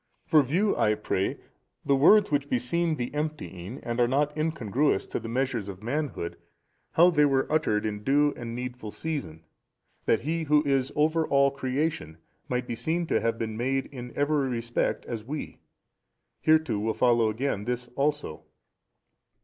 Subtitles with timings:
[0.25, 1.37] For view I pray,
[1.85, 5.85] the words which beseem the emptying and are not incongruous to the measures of the
[5.85, 6.37] manhood,
[6.93, 9.43] how they were uttered in due and needful season,
[10.05, 12.17] that He Who is over all creation
[12.49, 15.59] might be seen to have been made in every respect as we.
[16.41, 18.43] Hereto will follow again this also.